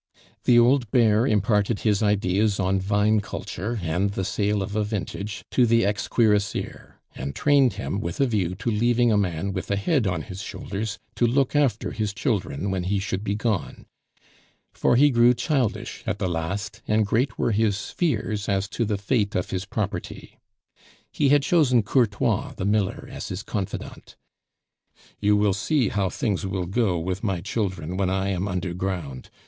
The 0.45 0.57
old 0.57 0.89
"bear" 0.89 1.27
imparted 1.27 1.81
his 1.81 2.01
ideas 2.01 2.59
on 2.59 2.79
vine 2.79 3.19
culture 3.19 3.79
and 3.83 4.09
the 4.09 4.25
sale 4.25 4.63
of 4.63 4.75
a 4.75 4.83
vintage 4.83 5.45
to 5.51 5.67
the 5.67 5.85
ex 5.85 6.07
cuirassier, 6.07 6.93
and 7.13 7.35
trained 7.35 7.73
him 7.73 7.99
with 8.01 8.19
a 8.19 8.25
view 8.25 8.55
to 8.55 8.71
leaving 8.71 9.11
a 9.11 9.15
man 9.17 9.53
with 9.53 9.69
a 9.69 9.75
head 9.75 10.07
on 10.07 10.23
his 10.23 10.41
shoulders 10.41 10.97
to 11.17 11.27
look 11.27 11.55
after 11.55 11.91
his 11.91 12.15
children 12.15 12.71
when 12.71 12.85
he 12.85 12.97
should 12.97 13.23
be 13.23 13.35
gone; 13.35 13.85
for 14.73 14.95
he 14.95 15.11
grew 15.11 15.35
childish 15.35 16.01
at 16.07 16.17
the 16.17 16.27
last, 16.27 16.81
and 16.87 17.05
great 17.05 17.37
were 17.37 17.51
his 17.51 17.91
fears 17.91 18.49
as 18.49 18.67
to 18.69 18.85
the 18.85 18.97
fate 18.97 19.35
of 19.35 19.51
his 19.51 19.65
property. 19.65 20.39
He 21.11 21.29
had 21.29 21.43
chosen 21.43 21.83
Courtois 21.83 22.53
the 22.55 22.65
miller 22.65 23.07
as 23.11 23.27
his 23.27 23.43
confidant. 23.43 24.15
"You 25.19 25.37
will 25.37 25.53
see 25.53 25.89
how 25.89 26.09
things 26.09 26.43
will 26.43 26.65
go 26.65 26.97
with 26.97 27.23
my 27.23 27.39
children 27.41 27.97
when 27.97 28.09
I 28.09 28.29
am 28.29 28.47
under 28.47 28.73
ground. 28.73 29.29